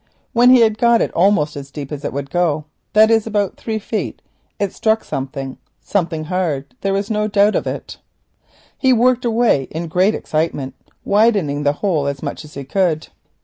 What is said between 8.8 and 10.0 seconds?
worked away in